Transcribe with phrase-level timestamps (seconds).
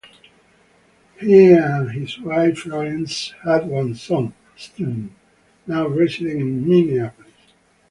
[1.19, 5.15] He and his wife Florence had one son, Stephen,
[5.67, 7.29] now resident in Minneapolis.